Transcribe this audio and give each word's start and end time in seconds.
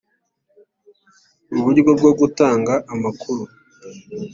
uburyo 1.57 1.91
bwo 1.99 2.11
gutanga 2.19 2.73
amakuru 2.93 3.43